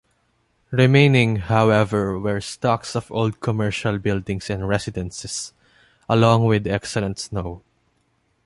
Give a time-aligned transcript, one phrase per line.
[0.71, 5.53] Remaining, however, were stocks of old commercial buildings and residences,
[6.09, 7.61] along with excellent snow.